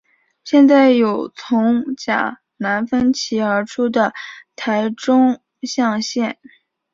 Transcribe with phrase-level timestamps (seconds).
[0.43, 4.15] 现在有从甲南分歧而出的
[4.55, 5.41] 台中
[5.75, 6.39] 港线。